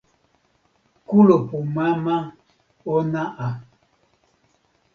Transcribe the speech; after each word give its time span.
kulupu 1.07 1.57
mama 1.75 2.15
ona 2.95 3.23
a. 3.45 3.47